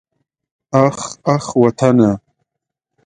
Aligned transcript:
اخ 0.85 0.97
اخ 1.35 1.45
وطنه. 1.61 2.11